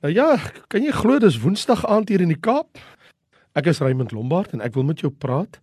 [0.00, 0.38] Nou ja,
[0.72, 2.78] kan jy glo dis Woensdag aand hier in die Kaap?
[3.52, 5.58] Ek is Raymond Lombard en ek wil met jou praat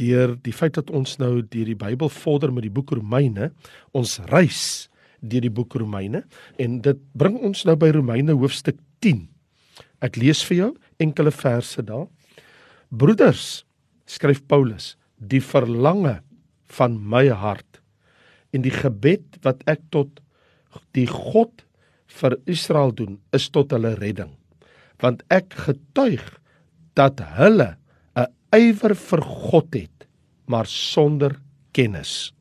[0.00, 3.50] deur die feit dat ons nou deur die Bybel vorder met die boek Romeine.
[3.92, 4.88] Ons reis
[5.20, 6.22] deur die boek Romeine
[6.56, 9.26] en dit bring ons nou by Romeine hoofstuk 10.
[10.00, 10.70] Ek lees vir jou
[11.04, 12.08] enkele verse daar.
[12.88, 13.66] Broeders,
[14.08, 16.22] skryf Paulus, die verlange
[16.78, 17.82] van my hart
[18.56, 20.24] en die gebed wat ek tot
[20.96, 21.66] die God
[22.20, 24.30] vir Israel doen is tot hulle redding.
[25.02, 26.24] Want ek getuig
[26.98, 27.76] dat hulle
[28.16, 30.06] 'n ywer vir God het,
[30.46, 31.40] maar sonder
[31.72, 32.32] kennis.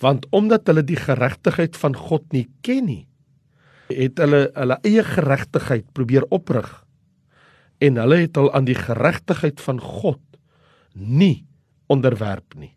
[0.00, 3.06] Want omdat hulle die geregtigheid van God nie ken nie,
[3.88, 6.84] het hulle hulle eie geregtigheid probeer oprig
[7.84, 10.20] en hulle het al aan die geregtigheid van God
[10.94, 11.44] nie
[11.86, 12.72] onderwerp nie.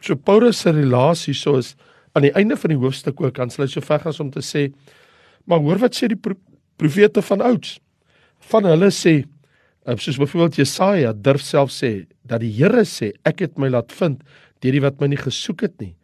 [0.00, 1.74] So Paulus se relasie soos
[2.18, 4.68] aan die einde van die hoofstuk ook kan hulle so ver gaan om te sê
[5.48, 6.36] maar hoor wat sê die pro
[6.78, 7.78] profete van ouds?
[8.50, 13.42] Van hulle sê eh, soos byvoorbeeld Jesaja durf self sê dat die Here sê ek
[13.46, 14.22] het my laat vind
[14.62, 15.94] deur die wat my nie gesoek het nie.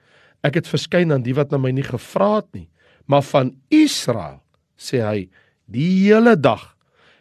[0.46, 2.68] Ek het verskyn aan die wat na my nie gevra het nie.
[3.06, 4.40] Maar van Israel
[4.78, 5.28] sê hy
[5.70, 6.72] die hele dag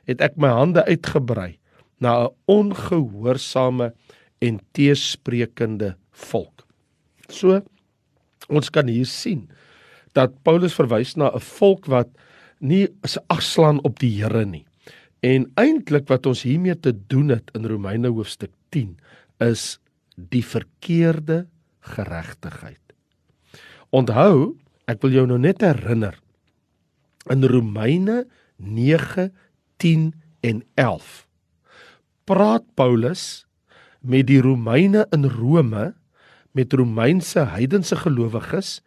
[0.10, 1.58] het ek my hande uitgebrei
[2.00, 3.94] na 'n ongehoorsame
[4.42, 6.68] en teesprekende volk.
[7.30, 7.62] So
[8.50, 9.48] ons kan hier sien
[10.14, 12.10] dat Paulus verwys na 'n volk wat
[12.60, 14.66] nie se agslaan op die Here nie.
[15.22, 18.98] En eintlik wat ons hiermee te doen het in Romeine hoofstuk 10
[19.40, 19.80] is
[20.16, 21.48] die verkeerde
[21.80, 22.80] geregtigheid.
[23.90, 26.20] Onthou, ek wil jou nou net herinner
[27.30, 28.26] in Romeine
[28.58, 29.32] 9,
[29.78, 31.28] 10 en 11
[32.28, 33.46] praat Paulus
[34.04, 35.94] met die Romeine in Rome
[36.54, 38.80] met Romeinse heidense gelowiges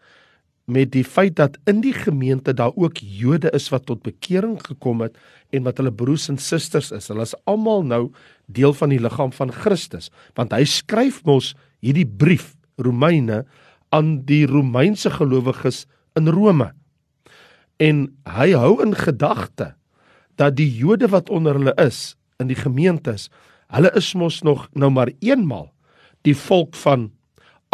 [0.67, 5.05] met die feit dat in die gemeente daar ook Jode is wat tot bekering gekom
[5.05, 5.15] het
[5.55, 7.07] en wat hulle broers en susters is.
[7.11, 8.03] Hulle is almal nou
[8.51, 13.45] deel van die liggaam van Christus, want hy skryf mos hierdie brief Romeine
[13.95, 15.85] aan die Romeinse gelowiges
[16.19, 16.73] in Rome.
[17.79, 19.75] En hy hou in gedagte
[20.37, 23.31] dat die Jode wat onder hulle is in die gemeentes,
[23.71, 25.71] hulle is mos nog nou maar eenmal
[26.27, 27.13] die volk van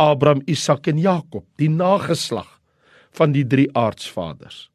[0.01, 2.49] Abraham, Isak en Jakob, die nageslag
[3.17, 4.69] van die drie aardsvaders.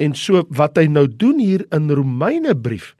[0.00, 2.94] En so wat hy nou doen hier in Romeine brief,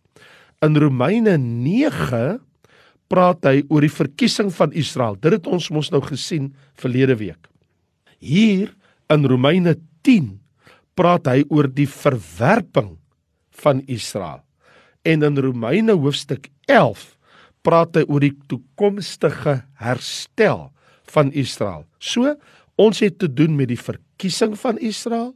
[0.63, 2.39] in Romeine 9
[3.11, 5.17] praat hy oor die verkiesing van Israel.
[5.19, 7.49] Dit het ons mos nou gesien verlede week.
[8.21, 8.71] Hier
[9.11, 9.75] in Romeine
[10.07, 10.37] 10
[10.95, 12.95] praat hy oor die verwerping
[13.63, 14.45] van Israel.
[15.03, 17.17] En in Romeine hoofstuk 11
[17.65, 20.69] praat hy oor die toekomstige herstel
[21.15, 21.85] van Israel.
[21.99, 22.35] So
[22.81, 25.35] ons het te doen met die verkiesing van Israel,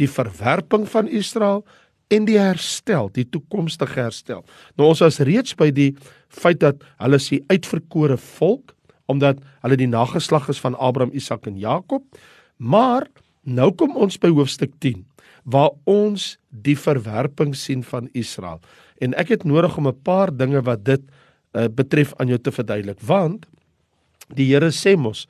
[0.00, 1.64] die verwerping van Israel
[2.12, 4.44] en die herstel, die toekomstige herstel.
[4.78, 5.92] Nou ons was reeds by die
[6.32, 8.74] feit dat hulle se uitverkore volk
[9.10, 12.02] omdat hulle die nageslag is van Abraham, Isak en Jakob.
[12.58, 13.06] Maar
[13.46, 15.04] nou kom ons by hoofstuk 10
[15.46, 18.58] waar ons die verwerping sien van Israel.
[18.98, 21.02] En ek het nodig om 'n paar dinge wat dit
[21.54, 23.46] uh, betref aan jou te verduidelik want
[24.34, 25.26] Die Here sê mos,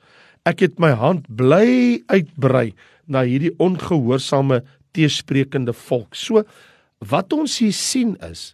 [0.47, 2.71] ek het my hand bly uitbrei
[3.05, 4.63] na hierdie ongehoorsame
[4.95, 6.15] teesprekende volk.
[6.15, 6.43] So
[7.05, 8.53] wat ons hier sien is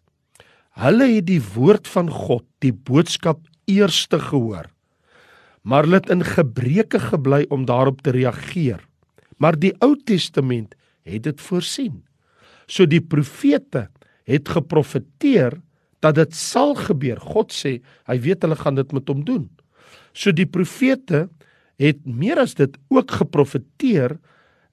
[0.74, 4.72] hulle het die woord van God, die boodskap eerste gehoor.
[5.64, 8.82] Maar hulle het in gebreke gebly om daarop te reageer.
[9.38, 10.74] Maar die Ou Testament
[11.06, 12.02] het dit voorsien.
[12.68, 13.88] So die profete
[14.28, 15.60] het geprofeteer
[16.04, 17.20] dat dit sal gebeur.
[17.22, 17.78] God sê,
[18.10, 19.46] hy weet hulle gaan dit met hom doen.
[20.14, 21.28] So die profete
[21.82, 24.18] het meer as dit ook geprofeteer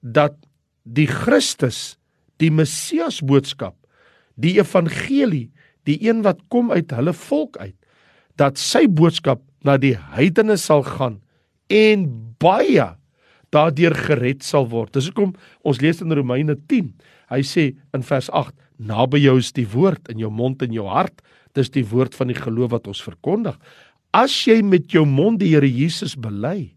[0.01, 0.37] dat
[0.83, 1.97] die Christus,
[2.41, 3.75] die Messias boodskap,
[4.35, 5.49] die evangelie,
[5.85, 7.77] die een wat kom uit hulle volk uit,
[8.39, 11.19] dat sy boodskap na die heidene sal gaan
[11.71, 12.07] en
[12.41, 12.87] baie
[13.51, 14.93] daardeur gered sal word.
[14.95, 15.35] Dis hoekom
[15.67, 16.91] ons lees in Romeine 10.
[17.31, 20.87] Hy sê in vers 8: Naby jou is die woord in jou mond en jou
[20.89, 21.21] hart.
[21.55, 23.57] Dis die woord van die geloof wat ons verkondig.
[24.11, 26.73] As jy met jou mond die Here Jesus bely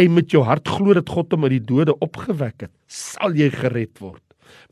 [0.00, 3.50] en met jou hart glo dat God hom uit die dode opgewek het, sal jy
[3.52, 4.22] gered word.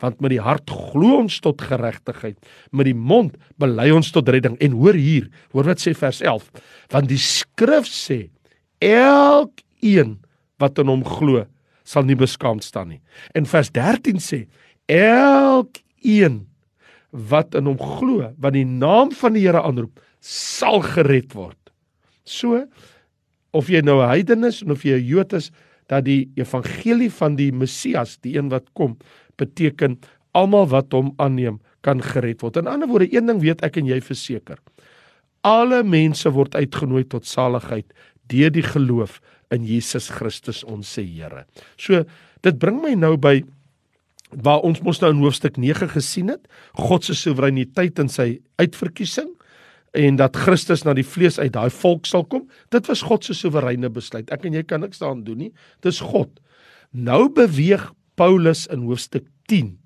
[0.00, 2.38] Want met die hart glo ons tot geregtigheid,
[2.72, 4.56] met die mond bely ons tot redding.
[4.64, 6.48] En hoor hier, hoor wat sê vers 11,
[6.92, 8.22] want die skrif sê
[8.80, 10.16] elkeen
[10.60, 11.44] wat in hom glo
[11.84, 13.02] sal nie beskaamd staan nie.
[13.36, 14.46] En vers 13 sê
[14.88, 16.46] elkeen
[17.10, 21.59] wat in hom glo, wat die naam van die Here aanroep, sal gered word.
[22.30, 22.64] So
[23.50, 25.50] of jy nou 'n heiden is of jy 'n Jood is,
[25.90, 28.96] dat die evangelie van die Messias, die een wat kom,
[29.40, 29.98] beteken
[30.38, 32.60] almal wat hom aanneem kan gered word.
[32.60, 34.60] In ander woorde, een ding weet ek en jy verseker.
[35.42, 37.88] Alle mense word uitgenooi tot saligheid
[38.30, 39.18] deur die geloof
[39.50, 41.44] in Jesus Christus ons se Here.
[41.76, 42.04] So,
[42.42, 43.40] dit bring my nou by
[44.30, 46.44] waar ons mos nou in hoofstuk 9 gesien het,
[46.78, 49.32] God se soewereiniteit in sy uitverkiesing
[49.96, 52.46] en dat Christus na die vlees uit daai volk sal kom.
[52.70, 54.30] Dit was God se soewereine besluit.
[54.30, 55.52] Ek en jy kan niks daaraan doen nie.
[55.82, 56.30] Dis God.
[56.94, 59.76] Nou beweeg Paulus in hoofstuk 10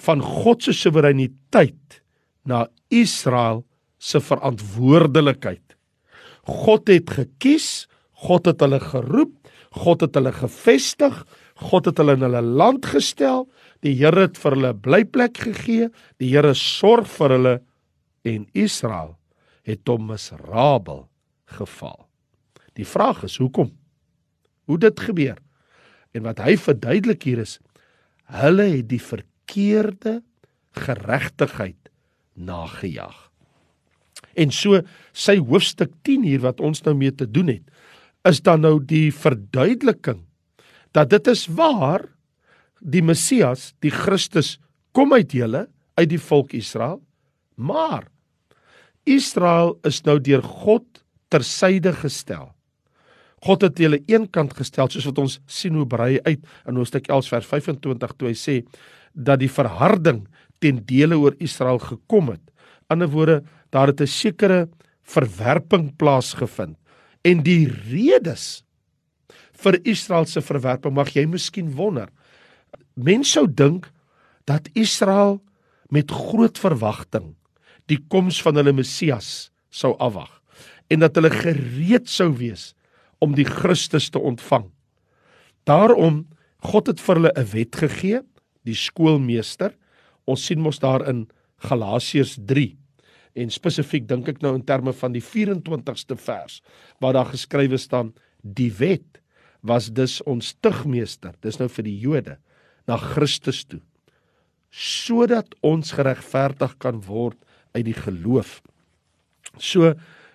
[0.00, 2.00] van God se soewereiniteit
[2.48, 3.64] na Israel
[4.00, 5.76] se verantwoordelikheid.
[6.48, 7.86] God het gekies,
[8.24, 9.34] God het hulle geroep,
[9.76, 11.20] God het hulle gevestig,
[11.68, 13.46] God het hulle in hulle land gestel.
[13.84, 15.88] Die Here het vir hulle blyplek gegee.
[16.20, 17.56] Die Here sorg vir hulle
[18.24, 19.19] en Israel
[19.66, 21.06] het hom miserabel
[21.56, 22.06] geval.
[22.78, 23.72] Die vraag is hoekom?
[24.70, 25.38] Hoe dit gebeur?
[26.14, 27.58] En wat hy verduidelik hier is,
[28.30, 30.20] hulle het die verkeerde
[30.78, 31.90] geregtigheid
[32.34, 33.28] nagejaag.
[34.38, 34.80] En so
[35.12, 37.66] sy hoofstuk 10 hier wat ons nou mee te doen het,
[38.28, 40.22] is dan nou die verduideliking
[40.94, 42.04] dat dit is waar
[42.80, 44.58] die Messias, die Christus
[44.96, 47.00] kom uit julle, uit die volk Israel,
[47.54, 48.08] maar
[49.10, 50.84] Israel is nou deur God
[51.32, 52.50] tersyde gestel.
[53.40, 57.30] God het hulle eenkant gestel soos wat ons sien hoe brei uit in Hoofstuk 11
[57.32, 58.56] vers 25 toe hy sê
[59.14, 60.26] dat die verharding
[60.60, 62.42] ten dele oor Israel gekom het.
[62.92, 63.40] Ander woorde,
[63.72, 64.68] daar het 'n sekere
[65.02, 66.76] verwerping plaasgevind
[67.24, 68.62] en die redes
[69.60, 72.08] vir Israel se verwerping mag jy miskien wonder.
[72.94, 73.90] Mense sou dink
[74.44, 75.40] dat Israel
[75.88, 77.34] met groot verwagting
[77.90, 80.30] die koms van hulle Messias sou afwag
[80.90, 82.72] en dat hulle gereed sou wees
[83.22, 84.70] om die Christus te ontvang.
[85.68, 86.24] Daarom
[86.64, 88.20] God het vir hulle 'n wet gegee,
[88.64, 89.76] die skoolmeester.
[90.26, 91.28] Ons sien mos daar in
[91.58, 92.76] Galasiërs 3
[93.34, 96.60] en spesifiek dink ek nou in terme van die 24ste vers
[97.00, 99.20] waar daar geskrywe staan die wet
[99.62, 102.38] was dus ons tugmeester dis nou vir die Jode
[102.88, 103.80] na Christus toe
[104.70, 107.38] sodat ons geregverdig kan word
[107.72, 108.60] uit die geloof.
[109.58, 109.94] So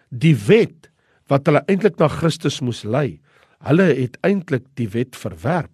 [0.09, 0.89] die wet
[1.31, 3.19] wat hulle eintlik na Christus moes lei,
[3.65, 5.71] hulle het eintlik die wet verwerp.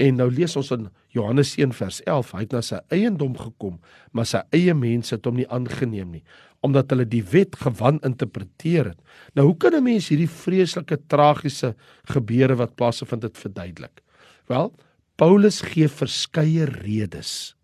[0.00, 3.76] En nou lees ons in Johannes 1 vers 11, hy het na sy eiendom gekom,
[4.16, 6.22] maar sy eie mense het hom nie aangeneem nie,
[6.64, 9.00] omdat hulle die wet gewan interpreteer het.
[9.36, 11.74] Nou hoe kan 'n mens hierdie vreeslike tragiese
[12.08, 14.02] gebeure wat plaasgevind het verduidelik?
[14.48, 14.72] Wel,
[15.16, 17.54] Paulus gee verskeie redes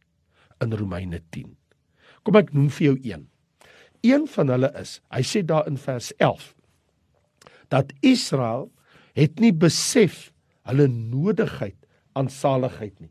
[0.61, 1.58] in Romeine 10.
[2.25, 3.27] Kom ek noem vir jou een.
[4.07, 6.55] Een van hulle is, hy sê daar in vers 11
[7.69, 8.71] dat Israel
[9.19, 10.31] het nie besef
[10.69, 11.77] hulle nodigheid
[12.17, 13.11] aan saligheid nie.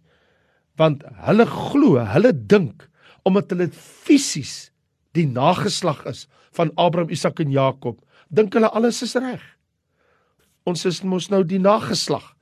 [0.77, 2.87] Want hulle glo, hulle dink
[3.27, 4.71] omdat hulle fisies
[5.17, 6.25] die nageslag is
[6.57, 7.99] van Abraham, Isak en Jakob,
[8.33, 9.43] dink hulle alles is reg.
[10.67, 12.33] Ons is mos nou die nageslag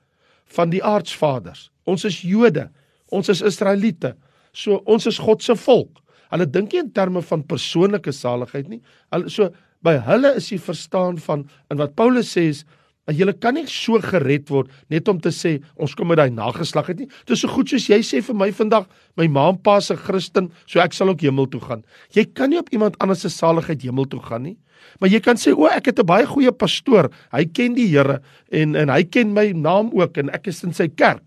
[0.56, 1.70] van die aardsvaders.
[1.90, 2.70] Ons is Jode,
[3.14, 4.16] ons is Israeliete.
[4.56, 6.02] So ons is God se volk.
[6.32, 8.82] Hulle dink nie in terme van persoonlike saligheid nie.
[9.14, 9.52] Hulle so
[9.86, 12.66] by hulle is die verstaan van in wat Paulus sê is
[13.14, 16.90] jy kan nie so gered word net om te sê ons kom met daai nageslag
[16.90, 17.10] het nie.
[17.26, 18.88] Dit is so goed soos jy sê vir my vandag,
[19.18, 21.84] my ma en pa se Christen, so ek sal ook hemel toe gaan.
[22.18, 24.58] Jy kan nie op iemand anders se saligheid hemel toe gaan nie.
[25.00, 27.12] Maar jy kan sê o, ek het 'n baie goeie pastoor.
[27.32, 28.22] Hy ken die Here
[28.52, 31.24] en en hy ken my naam ook en ek is in sy kerk.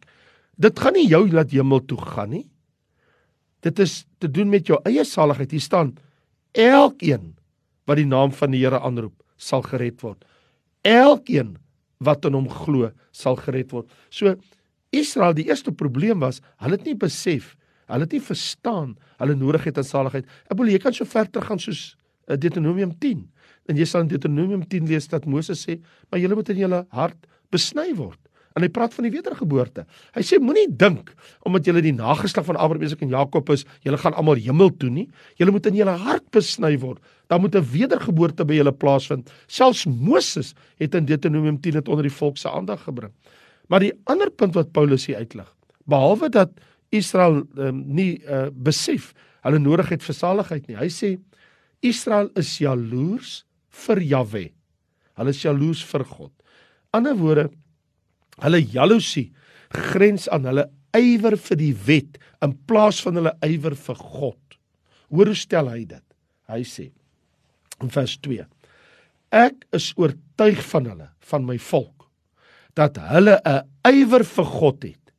[0.58, 2.46] Dit gaan nie jou laat hemel toe gaan nie.
[3.66, 5.50] Dit is te doen met jou eie saligheid.
[5.50, 5.94] Hier staan
[6.52, 7.34] elkeen
[7.88, 10.24] wat die naam van die Here aanroep, sal gered word.
[10.86, 11.56] Elkeen
[12.04, 13.88] wat in hom glo, sal gered word.
[14.10, 14.36] So
[14.94, 17.54] Israel, die eerste probleem was, hulle het nie besef,
[17.88, 20.28] hulle het nie verstaan hulle nodigheid aan saligheid.
[20.46, 21.82] Ek bedoel jy kan so ver teruggaan soos
[22.28, 23.24] uh, Deuteronomium 10.
[23.68, 26.86] En jy sal in Deuteronomium 10 lees dat Moses sê, "Maar julle moet in julle
[26.90, 28.20] hart besny word."
[28.56, 29.84] En hy praat van die wedergeboorte.
[30.16, 31.12] Hy sê moenie dink
[31.46, 34.90] omdat jy die nageslag van Abraham, Isak en Jakob is, jy gaan almal hemel toe
[34.90, 35.08] nie.
[35.38, 37.02] Jy moet in jou hart besny word.
[37.28, 39.30] Daar moet 'n wedergeboorte by julle plaasvind.
[39.46, 43.12] Selfs Moses het in Deuteronomium 10 dit onder die volk se aandag gebring.
[43.68, 46.50] Maar die ander punt wat Paulus hier uitlig, behalwe dat
[46.88, 49.12] Israel um, nie uh, besef
[49.44, 50.76] hulle nodigheid vir saligheid nie.
[50.76, 51.18] Hy sê
[51.84, 53.44] Israel is jaloers
[53.86, 54.44] vir Jahwe.
[55.18, 56.32] Hulle is jaloers vir God.
[56.96, 57.48] Ander woorde,
[58.42, 59.30] Hulle jaloesie
[59.74, 64.58] grens aan hulle ywer vir die wet in plaas van hulle ywer vir God.
[65.12, 66.04] Hoor hoe stel hy dit?
[66.48, 66.88] Hy sê
[67.82, 68.44] in vers 2:
[69.34, 72.08] Ek is oortuig van hulle, van my volk,
[72.74, 75.12] dat hulle 'n ywer vir God het,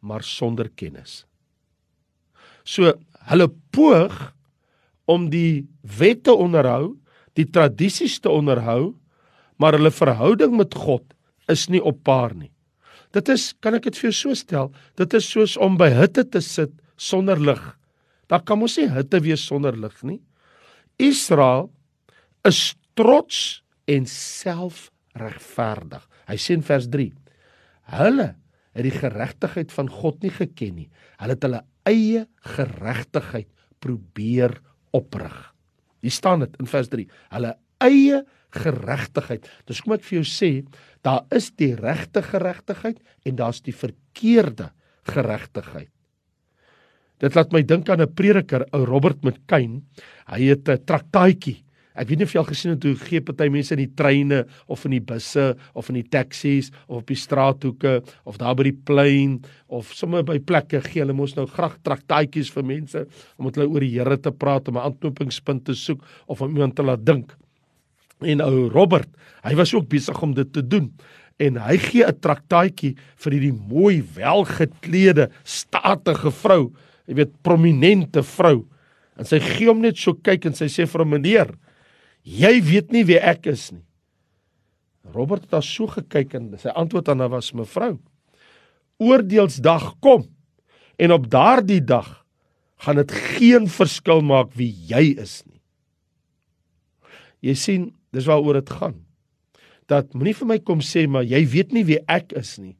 [0.00, 1.24] maar sonder kennis.
[2.64, 2.92] So
[3.30, 4.34] hulle poog
[5.06, 6.96] om die wette onderhou,
[7.34, 8.94] die tradisies te onderhou,
[9.58, 11.04] maar hulle verhouding met God
[11.48, 12.50] is nie op paar nie.
[13.14, 16.24] Dit is, kan ek dit vir jou so stel, dit is soos om by hitte
[16.26, 17.62] te sit sonder lig.
[18.30, 20.20] Daar kan mos nie hitte wees sonder lig nie.
[21.02, 21.68] Israel
[22.46, 26.02] is trots en selfregverdig.
[26.30, 27.10] Hy sê in vers 3:
[27.94, 28.28] Hulle
[28.74, 30.88] het die geregtigheid van God nie geken nie.
[31.20, 32.24] Hulle het hulle eie
[32.56, 33.50] geregtigheid
[33.84, 34.56] probeer
[34.96, 35.36] oprig.
[36.04, 37.04] Hier staan dit in vers 3.
[37.36, 37.54] Hulle
[37.84, 38.22] eie
[38.54, 39.48] geregtigheid.
[39.66, 40.50] Dis kom ek vir jou sê,
[41.02, 44.70] daar is die regte geregtigheid en daar's die verkeerde
[45.10, 45.90] geregtigheid.
[47.22, 49.82] Dit laat my dink aan 'n prediker, ou Robert McCain.
[50.26, 53.46] Hy het 'n traktaatjie Ek weet nie of jy al gesien het hoe gee party
[53.54, 55.44] mense in die treine of in die busse
[55.78, 57.92] of in die taksies of op die straathoeke
[58.26, 59.36] of daar by die plein
[59.70, 63.04] of sommer by plekke gee hulle mos nou graag traktaatjies vir mense
[63.38, 66.50] om met hulle oor die Here te praat om 'n aanknopingspunt te soek of om
[66.50, 67.36] iemand te laat dink.
[68.22, 69.08] En ou Robert,
[69.42, 70.92] hy was ook besig om dit te doen
[71.42, 76.72] en hy gee 'n traktaatjie vir hierdie mooi welgeklede statige vrou,
[77.06, 78.68] jy weet prominente vrou.
[79.18, 81.50] En sy gee hom net so kyk en sy sê vir hom meneer
[82.24, 83.84] Jy weet nie wie ek is nie.
[85.12, 87.98] Robert het daar so gekyk en sy antwoord aan haar was mevrou.
[88.96, 90.24] Oordeelsdag kom
[90.96, 92.24] en op daardie dag
[92.80, 95.60] gaan dit geen verskil maak wie jy is nie.
[97.44, 98.96] Jy sien, dis waaroor dit gaan.
[99.90, 102.76] Dat moenie vir my kom sê maar jy weet nie wie ek is nie.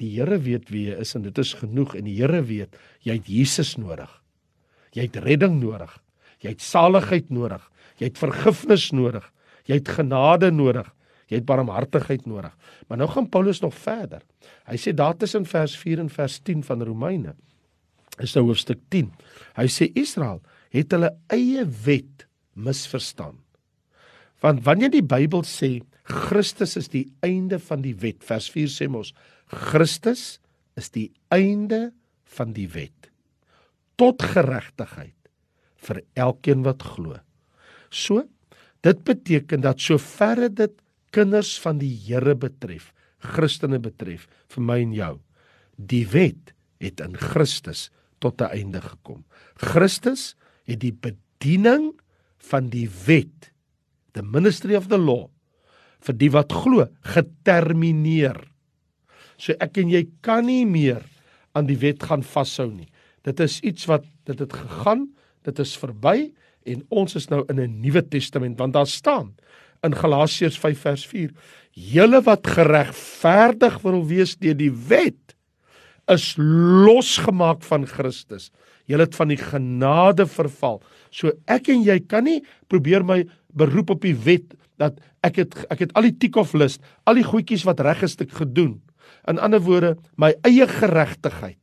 [0.00, 3.18] Die Here weet wie jy is en dit is genoeg en die Here weet jy
[3.18, 4.10] het Jesus nodig.
[4.96, 5.92] Jy het redding nodig.
[6.42, 7.62] Jy het saligheid nodig.
[8.00, 9.24] Jy het vergifnis nodig.
[9.68, 10.88] Jy het genade nodig.
[11.30, 12.52] Jy het barmhartigheid nodig.
[12.88, 14.24] Maar nou gaan Paulus nog verder.
[14.68, 17.36] Hy sê daar tussen vers 4 en vers 10 van Romeine
[18.20, 19.08] is nou hoofstuk 10.
[19.56, 20.42] Hy sê Israel
[20.74, 23.38] het hulle eie wet misverstaan.
[24.42, 28.88] Want wanneer die Bybel sê Christus is die einde van die wet, vers 4 sê
[28.90, 29.12] mos
[29.46, 30.40] Christus
[30.78, 31.92] is die einde
[32.36, 33.10] van die wet
[34.00, 35.14] tot geregtigheid
[35.86, 37.18] vir elkeen wat glo.
[37.92, 38.24] So,
[38.82, 40.74] dit beteken dat soverre dit
[41.14, 42.90] kinders van die Here betref,
[43.22, 45.12] Christene betref, vir my en jou,
[45.76, 49.24] die wet het in Christus tot 'n einde gekom.
[49.54, 50.34] Christus
[50.66, 51.92] het die bediening
[52.38, 53.51] van die wet,
[54.14, 55.28] the ministry of the law,
[56.02, 58.38] vir die wat glo, getermineer.
[59.38, 61.02] So ek en jy kan nie meer
[61.54, 62.88] aan die wet gaan vashou nie.
[63.24, 65.08] Dit is iets wat dit het gegaan,
[65.46, 66.32] dit is verby
[66.68, 69.34] en ons is nou in 'n Nuwe Testament want daar staan
[69.82, 71.30] in Galasiërs 5 vers 4
[71.72, 75.36] julle wat geregverdig wil wees deur die wet
[76.10, 78.50] is losgemaak van Christus
[78.86, 83.96] julle het van die genade verval so ek en jy kan nie probeer my beroep
[83.96, 87.26] op die wet dat ek het ek het al die tick of list al die
[87.26, 88.80] goedjies wat reg is gedoen
[89.28, 91.58] in ander woorde my eie geregtigheid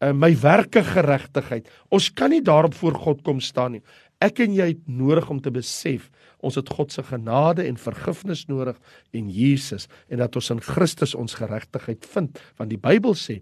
[0.00, 3.84] uh, my werke geregtigheid ons kan nie daarop voor God kom staan nie
[4.20, 6.10] Ek en jy het nodig om te besef
[6.44, 8.76] ons het God se genade en vergifnis nodig
[9.16, 13.38] en Jesus en dat ons in Christus ons geregtigheid vind want die Bybel sê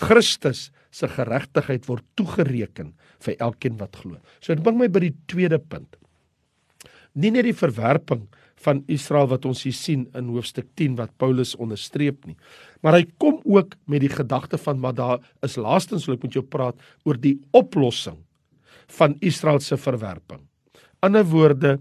[0.00, 2.92] Christus se geregtigheid word toegereken
[3.26, 4.18] vir elkeen wat glo.
[4.38, 5.98] So dit bring my by die tweede punt.
[7.14, 8.26] Nie net die verwerping
[8.60, 12.36] van Israel wat ons hier sien in hoofstuk 10 wat Paulus onderstreep nie.
[12.84, 16.36] Maar hy kom ook met die gedagte van maar daar is laastens wil ek met
[16.36, 18.18] jou praat oor die oplossing
[18.98, 20.42] van Israel se verwerping.
[21.00, 21.78] Ander woorde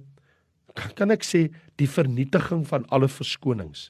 [0.95, 1.47] kan ek sê
[1.79, 3.89] die vernietiging van alle verskonings.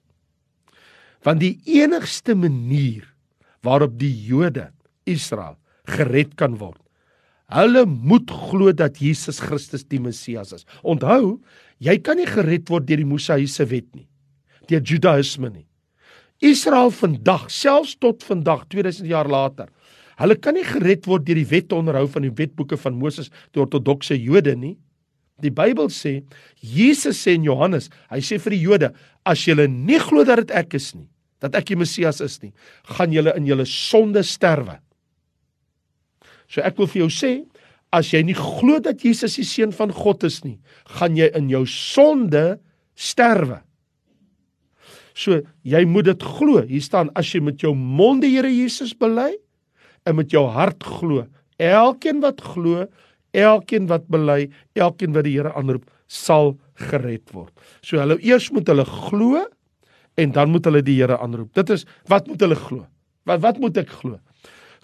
[1.25, 3.05] Want die enigste manier
[3.65, 4.69] waarop die Jode
[5.09, 5.57] Israel
[5.89, 6.79] gered kan word,
[7.53, 10.67] hulle moet glo dat Jesus Christus die Messias is.
[10.83, 11.39] Onthou,
[11.81, 14.07] jy kan nie gered word deur die Mosaïese wet nie,
[14.69, 15.65] deur Judaïsme nie.
[16.45, 19.67] Israel vandag, selfs tot vandag 2000 jaar later,
[20.19, 23.65] Hulle kan nie gered word deur die wette onderhou van die wetboeke van Moses deur
[23.65, 24.75] ortodokse Jode nie.
[25.39, 26.17] Die Bybel sê,
[26.59, 28.89] Jesus sê in Johannes, hy sê vir die Jode,
[29.23, 31.07] as julle nie glo dat dit ek is nie,
[31.39, 32.51] dat ek die Messias is nie,
[32.97, 34.75] gaan julle in julle sonde sterwe.
[36.49, 37.31] So ek wil vir jou sê,
[37.93, 40.57] as jy nie glo dat Jesus die seun van God is nie,
[40.97, 42.59] gaan jy in jou sonde
[42.97, 43.61] sterwe.
[45.17, 46.63] So jy moet dit glo.
[46.69, 49.33] Hier staan as jy met jou mond die Here Jesus bely
[50.07, 51.25] en met jou hart glo.
[51.59, 52.85] Elkeen wat glo,
[53.35, 54.45] elkeen wat bely,
[54.79, 56.55] elkeen wat die Here aanroep, sal
[56.89, 57.51] gered word.
[57.83, 59.43] So hulle eers moet hulle glo
[60.19, 61.51] en dan moet hulle die Here aanroep.
[61.57, 62.87] Dit is wat moet hulle glo?
[63.27, 64.17] Wat wat moet ek glo?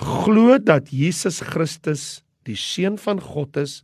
[0.01, 3.83] Glo dat Jesus Christus die seun van God is,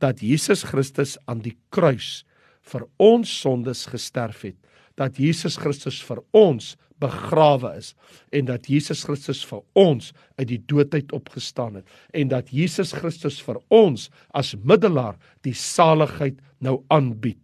[0.00, 2.24] dat Jesus Christus aan die kruis
[2.72, 4.56] vir ons sondes gesterf het,
[4.96, 7.94] dat Jesus Christus vir ons begrawe is
[8.36, 13.40] en dat Jesus Christus vir ons uit die doodheid opgestaan het en dat Jesus Christus
[13.44, 17.40] vir ons as middelaar die saligheid nou aanbied.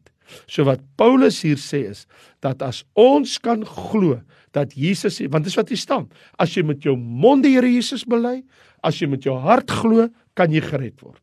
[0.47, 2.06] So wat Paulus hier sê is
[2.45, 4.21] dat as ons kan glo
[4.56, 8.04] dat Jesus want dis wat hier staan, as jy met jou mond die Here Jesus
[8.09, 8.40] bely,
[8.83, 11.23] as jy met jou hart glo, kan jy gered word.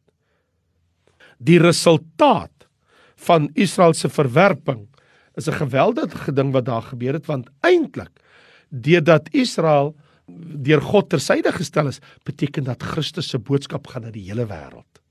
[1.44, 2.68] Die resultaat
[3.28, 4.88] van Israel se verwerping
[5.36, 8.12] is 'n geweldige ding wat daar gebeur het want eintlik
[8.70, 9.96] deurdat Israel
[10.64, 15.03] deur God tersyde gestel is, beteken dat Christus se boodskap gaan na die hele wêreld.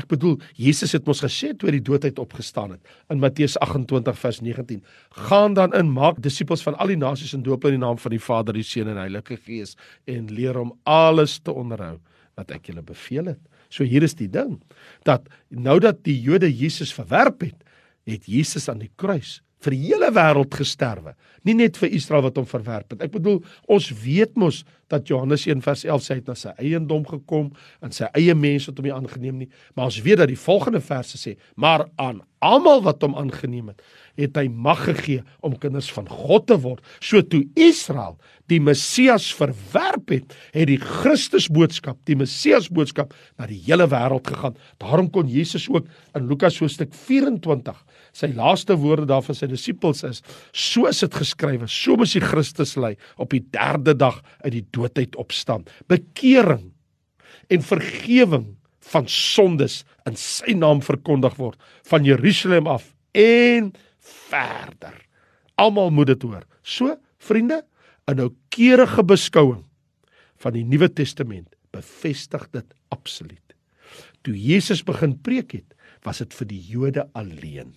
[0.00, 4.40] Ek bedoel, Jesus het mos gesê toe die doodheid opgestaan het in Matteus 28 vers
[4.40, 4.82] 19:
[5.28, 7.98] "Gaan dan in, maak disippels van al die nasies en doop hulle in die naam
[7.98, 11.98] van die Vader, die Seun en die Heilige Gees en leer hom alles te onderhou
[12.36, 14.60] wat ek julle beveel het." So hier is die ding
[15.04, 17.56] dat nou dat die Jode Jesus verwerp het,
[18.06, 22.38] het Jesus aan die kruis vir die hele wêreld gesterwe, nie net vir Israel wat
[22.40, 23.02] hom verwerp het.
[23.04, 26.54] Ek bedoel, ons weet mos dat Johannes 1 vers 11 sê hy het na sy
[26.58, 27.52] eiendom gekom
[27.84, 30.82] en sy eie mense het hom nie aangeneem nie, maar ons weet dat die volgende
[30.84, 33.82] verse sê, maar aan almal wat hom aangeneem het,
[34.20, 36.84] het hy mag gegee om kinders van God te word.
[37.04, 38.16] So toe Israel
[38.50, 44.26] die Messias verwerp het, het die Christus boodskap, die Messias boodskap na die hele wêreld
[44.26, 44.56] gegaan.
[44.82, 47.78] Daarom kon Jesus ook in Lukas hoofstuk 24
[48.16, 52.24] sy laaste woorde daar vir sy disippels is: "So is dit geskrywe, so moes die
[52.24, 55.66] Christus ly op die 3de dag uit die doodheid opstaan.
[55.86, 56.72] Bekering
[57.50, 58.56] en vergifnis
[58.90, 61.60] van sondes in sy naam verkondig word
[61.90, 63.70] van Jerusalem af en
[64.30, 64.96] verder.
[65.60, 66.46] Almal moet dit hoor.
[66.62, 67.62] So, vriende,
[68.08, 69.64] 'n noukeurige beskouing
[70.40, 73.54] van die Nuwe Testament bevestig dit absoluut.
[74.22, 77.74] Toe Jesus begin preek het, was dit vir die Jode alleen.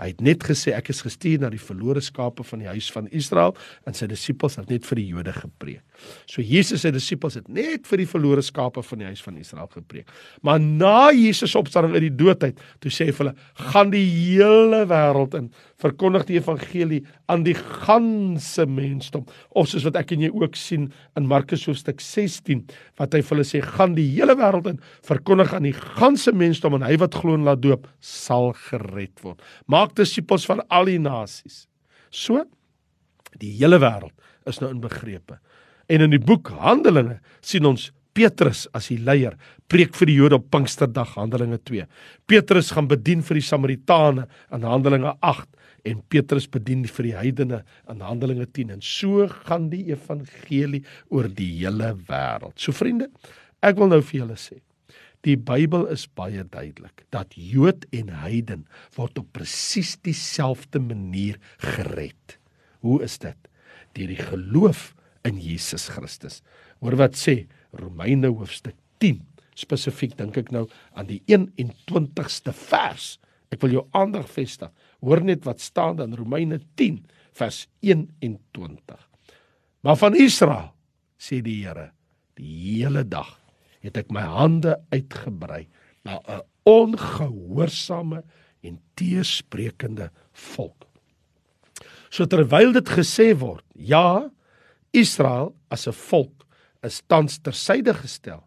[0.00, 3.08] Hy het net gesê ek is gestuur na die verlore skape van die huis van
[3.10, 3.56] Israel
[3.88, 5.82] en sy disippels het net vir die Jode gepreek.
[6.26, 9.70] So Jesus se disippels het net vir die verlore skape van die huis van Israel
[9.72, 10.10] gepreek.
[10.42, 13.36] Maar na Jesus opstanding uit die doodheid, toe sê hy vir hulle,
[13.72, 17.00] gaan die hele wêreld in verkondig die evangelie
[17.32, 19.26] aan die ganse mensdom.
[19.50, 22.64] Of soos wat ek en jy ook sien in Markus hoofstuk 16
[23.00, 26.78] wat hy vir hulle sê, gaan die hele wêreld in verkondig aan die ganse mensdom
[26.78, 29.40] en hy wat glo en laat doop sal gered word.
[29.66, 31.66] Maak disippels van al die nasies.
[32.12, 32.44] So
[33.40, 34.14] die hele wêreld
[34.48, 35.38] is nou inbegrepe.
[35.90, 39.38] En in die boek Handelinge sien ons Petrus as die leier
[39.72, 41.86] preek vir die Jode op Pinksterdag Handelinge 2.
[42.28, 45.48] Petrus gaan bedien vir die Samaritane in Handelinge 8
[45.88, 51.28] en Petrus bedien vir die heidene in Handelinge 10 en so gaan die evangelie oor
[51.28, 52.58] die hele wêreld.
[52.60, 53.08] So vriende,
[53.62, 54.60] ek wil nou vir julle sê,
[55.26, 58.64] die Bybel is baie duidelik dat Jood en heiden
[58.96, 62.38] word op presies dieselfde manier gered.
[62.82, 63.38] Hoe is dit?
[63.94, 64.90] Deur die geloof
[65.28, 66.40] in Jesus Christus.
[66.82, 67.44] Hoor wat sê
[67.78, 69.20] Romeine hoofstuk 10.
[69.58, 70.64] Spesifiek dink ek nou
[70.98, 73.16] aan die 21ste vers.
[73.52, 74.70] Ek wil jou aandag vestig.
[75.04, 77.02] Hoor net wat staan in Romeine 10
[77.36, 79.08] vers 21.
[79.84, 80.70] Maar van Israel
[81.20, 81.90] sê die Here,
[82.38, 83.36] die hele dag
[83.82, 85.66] het ek my hande uitgebrei
[86.06, 88.22] na 'n ongehoorsame
[88.62, 90.86] en teesprekende volk.
[92.10, 94.30] So terwyl dit gesê word, ja,
[94.92, 96.46] Israel as 'n volk
[96.82, 98.42] is tans tersyde gestel,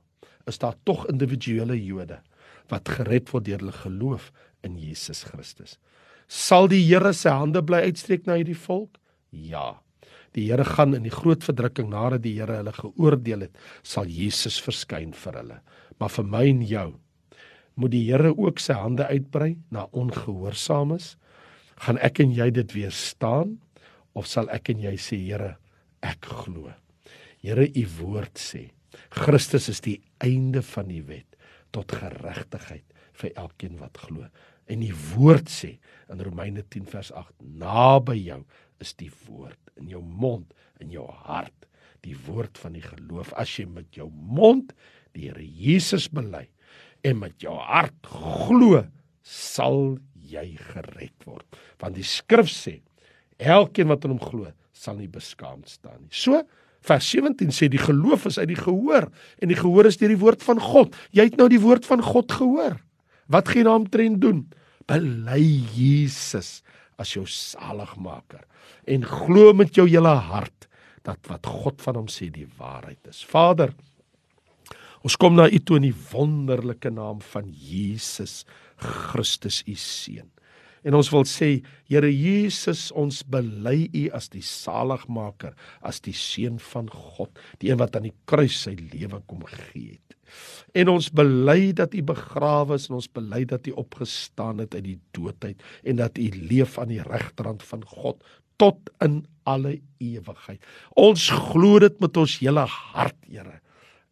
[0.48, 2.22] is daar tog individuele Jode
[2.70, 4.32] wat gered word deur hulle geloof
[4.65, 5.78] in Jesus Christus.
[6.28, 8.97] Sal die Here sy hande bly uitstreek na hierdie volk?
[9.30, 9.78] Ja.
[10.36, 14.58] Die Here gaan in die groot verdrukking nadat die Here hulle geoordeel het, sal Jesus
[14.63, 15.60] verskyn vir hulle.
[16.01, 16.89] Maar vir my en jou
[17.75, 21.15] moet die Here ook sy hande uitbrei na ongehoorsaames.
[21.84, 23.58] Gaan ek en jy dit weerstaan
[24.15, 25.56] of sal ek en jy sê Here,
[26.04, 26.71] ek glo?
[27.43, 28.69] Here u woord sê
[29.12, 31.36] Christus is die einde van die wet
[31.75, 32.86] tot geregtigheid
[33.19, 34.28] vir elkeen wat glo.
[34.71, 35.75] En die woord sê
[36.12, 38.41] in Romeine 10 vers 8 naby jou
[38.84, 40.51] is die woord in jou mond
[40.82, 41.69] en jou hart
[42.06, 44.73] die woord van die geloof as jy met jou mond
[45.15, 46.45] die Here Jesus bely
[47.06, 48.84] en met jou hart glo
[49.25, 52.80] sal jy gered word want die skrif sê
[53.41, 56.43] elkeen wat in hom glo sal nie beskaamd staan nie so
[56.86, 59.08] Vers 17 sê die geloof is uit die gehoor
[59.41, 60.93] en die gehoor is deur die woord van God.
[61.17, 62.75] Jy het nou die woord van God gehoor.
[63.32, 64.46] Wat gaan hom trend doen?
[64.90, 66.62] Bely Jesus
[67.02, 68.46] as jou saligmaker
[68.88, 70.70] en glo met jou hele hart
[71.06, 73.24] dat wat God van hom sê die waarheid is.
[73.26, 73.74] Vader,
[75.06, 78.42] Ons kom na U toe in die wonderlike naam van Jesus
[78.82, 80.32] Christus, U seun.
[80.86, 81.50] En ons wil sê,
[81.89, 87.82] Here Jesus, ons bely U as die saligmaker, as die seun van God, die een
[87.82, 90.17] wat aan die kruis sy lewe kom gee het.
[90.76, 94.88] En ons bely dat U begrawe is en ons bely dat U opgestaan het uit
[94.91, 98.21] die dood uit en dat U leef aan die regterhand van God
[98.62, 100.62] tot in alle ewigheid.
[100.98, 103.60] Ons glo dit met ons hele hart, Here.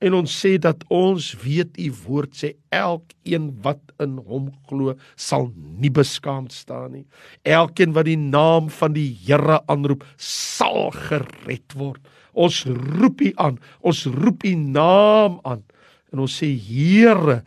[0.04, 5.48] En ons sê dat ons weet u woord sê elkeen wat in hom glo sal
[5.56, 7.06] nie beskaamd staan nie.
[7.48, 12.04] Elkeen wat die naam van die Here aanroep sal gered word.
[12.34, 13.62] Ons roep u aan.
[13.80, 15.64] Ons roep u naam aan.
[16.12, 17.40] En ons sê Here,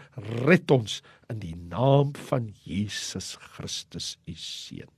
[0.47, 4.91] red ons in die naam van Jesus Christus u seun.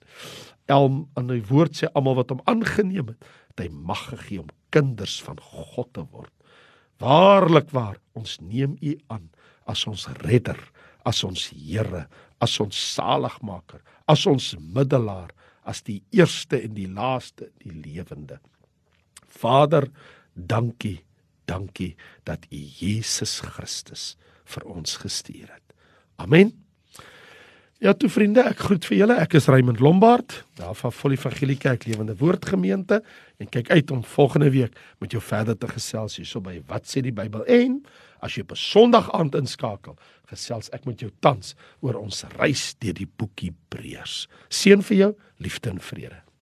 [0.70, 4.50] Elm aan die woord sê almal wat hom aangeneem het, het hy mag gegee om
[4.74, 6.32] kinders van God te word.
[6.98, 9.28] Waarlik waar, ons neem U aan
[9.68, 10.58] as ons redder,
[11.06, 12.06] as ons Here,
[12.42, 15.30] as ons saligmaker, as ons middelaar,
[15.68, 18.40] as die eerste en die laaste, die lewende.
[19.28, 19.90] Vader,
[20.34, 20.98] dankie,
[21.46, 21.94] dankie
[22.26, 24.14] dat U Jesus Christus
[24.48, 25.76] vir ons gestuur het.
[26.18, 26.67] Amen.
[27.78, 29.16] Ja, toe vriende, ek groet vir julle.
[29.22, 32.98] Ek is Raymond Lombard, daar van Volle Evangelie Kerk Lewende Woord Gemeente
[33.38, 37.04] en kyk uit om volgende week met jou verder te gesels hierso by Wat sê
[37.06, 37.78] die Bybel en
[38.18, 39.94] as jy op 'n Sondag aand inskakel,
[40.26, 44.26] gesels ek met jou tans oor ons reis deur die boek Hebreërs.
[44.50, 46.27] Seën vir jou, liefde en vrede.